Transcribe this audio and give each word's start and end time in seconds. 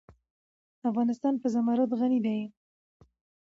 افغانستان 0.89 1.33
په 1.41 1.47
زمرد 1.53 1.91
غني 1.99 2.19
دی. 2.25 2.39